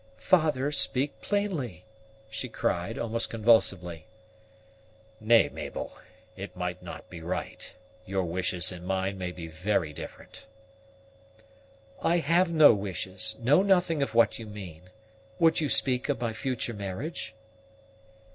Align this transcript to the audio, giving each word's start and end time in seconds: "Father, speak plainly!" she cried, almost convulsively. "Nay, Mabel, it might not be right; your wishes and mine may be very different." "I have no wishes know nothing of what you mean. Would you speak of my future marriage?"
"Father, 0.17 0.71
speak 0.71 1.21
plainly!" 1.21 1.85
she 2.27 2.49
cried, 2.49 2.97
almost 2.97 3.29
convulsively. 3.29 4.07
"Nay, 5.19 5.47
Mabel, 5.49 5.95
it 6.35 6.55
might 6.57 6.81
not 6.81 7.07
be 7.07 7.21
right; 7.21 7.75
your 8.07 8.23
wishes 8.23 8.71
and 8.71 8.83
mine 8.83 9.15
may 9.19 9.31
be 9.31 9.45
very 9.45 9.93
different." 9.93 10.47
"I 12.01 12.17
have 12.17 12.51
no 12.51 12.73
wishes 12.73 13.37
know 13.43 13.61
nothing 13.61 14.01
of 14.01 14.15
what 14.15 14.39
you 14.39 14.47
mean. 14.47 14.89
Would 15.37 15.61
you 15.61 15.69
speak 15.69 16.09
of 16.09 16.19
my 16.19 16.33
future 16.33 16.73
marriage?" 16.73 17.35